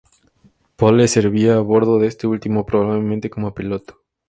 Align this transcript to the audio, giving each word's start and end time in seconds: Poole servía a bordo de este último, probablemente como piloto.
Poole 0.77 1.07
servía 1.07 1.57
a 1.57 1.59
bordo 1.61 1.99
de 1.99 2.07
este 2.07 2.25
último, 2.25 2.65
probablemente 2.65 3.29
como 3.29 3.53
piloto. 3.53 4.01